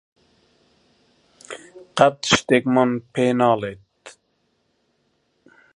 قەت 1.97 2.19
شتێکمان 2.35 2.91
پێ 3.13 3.27
ناڵێت. 3.39 3.99